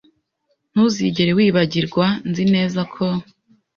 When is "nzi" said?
2.29-2.43